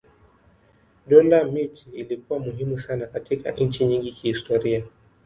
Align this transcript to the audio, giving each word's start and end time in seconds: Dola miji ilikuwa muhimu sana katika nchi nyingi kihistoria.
Dola 1.07 1.43
miji 1.43 1.87
ilikuwa 1.93 2.39
muhimu 2.39 2.77
sana 2.79 3.07
katika 3.07 3.51
nchi 3.51 3.85
nyingi 3.85 4.11
kihistoria. 4.11 4.83